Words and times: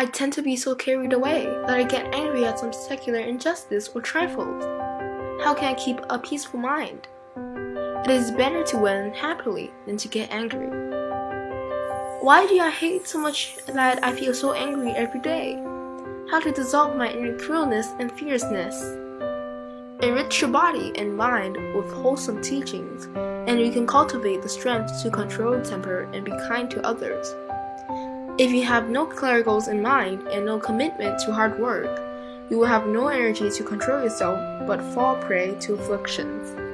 I 0.00 0.06
tend 0.06 0.32
to 0.32 0.42
be 0.42 0.56
so 0.56 0.74
carried 0.74 1.12
away 1.12 1.44
that 1.44 1.76
I 1.76 1.82
get 1.82 2.14
angry 2.14 2.46
at 2.46 2.58
some 2.58 2.72
secular 2.72 3.18
injustice 3.18 3.90
or 3.94 4.00
trifles. 4.00 4.64
How 5.44 5.52
can 5.52 5.74
I 5.74 5.74
keep 5.74 6.00
a 6.08 6.18
peaceful 6.18 6.58
mind? 6.58 7.06
It 8.06 8.10
is 8.10 8.30
better 8.30 8.64
to 8.64 8.78
win 8.78 9.12
happily 9.12 9.70
than 9.84 9.98
to 9.98 10.08
get 10.08 10.30
angry. 10.30 10.68
Why 12.22 12.46
do 12.46 12.58
I 12.60 12.70
hate 12.70 13.06
so 13.06 13.18
much 13.18 13.58
that 13.66 14.02
I 14.02 14.16
feel 14.16 14.32
so 14.32 14.54
angry 14.54 14.92
every 14.92 15.20
day? 15.20 15.56
How 16.30 16.40
to 16.40 16.50
dissolve 16.50 16.96
my 16.96 17.12
inner 17.12 17.36
cruelness 17.36 17.88
and 18.00 18.10
fierceness? 18.10 18.80
Enrich 20.02 20.40
your 20.40 20.48
body 20.48 20.92
and 20.94 21.14
mind 21.14 21.58
with 21.74 21.92
wholesome 21.92 22.40
teachings, 22.40 23.04
and 23.46 23.60
you 23.60 23.70
can 23.70 23.86
cultivate 23.86 24.40
the 24.40 24.48
strength 24.48 25.02
to 25.02 25.10
control 25.10 25.60
temper 25.60 26.08
and 26.14 26.24
be 26.24 26.32
kind 26.48 26.70
to 26.70 26.86
others. 26.86 27.34
If 28.40 28.52
you 28.52 28.62
have 28.62 28.88
no 28.88 29.04
clear 29.04 29.42
goals 29.42 29.68
in 29.68 29.82
mind 29.82 30.26
and 30.28 30.46
no 30.46 30.58
commitment 30.58 31.18
to 31.26 31.34
hard 31.34 31.60
work, 31.60 32.00
you 32.48 32.56
will 32.56 32.64
have 32.64 32.86
no 32.86 33.08
energy 33.08 33.50
to 33.50 33.62
control 33.62 34.02
yourself 34.02 34.66
but 34.66 34.80
fall 34.94 35.16
prey 35.16 35.56
to 35.60 35.74
afflictions. 35.74 36.69